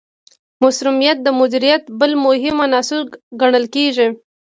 [0.63, 2.99] مثمریت د مدیریت بل مهم عنصر
[3.41, 4.07] ګڼل کیږي.